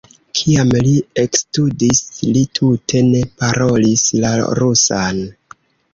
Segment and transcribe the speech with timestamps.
[0.37, 2.01] Kiam li ekstudis,
[2.37, 5.25] li tute ne parolis la rusan.